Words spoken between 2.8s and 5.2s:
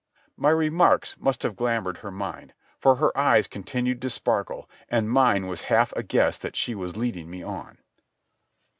her eyes continued to sparkle, and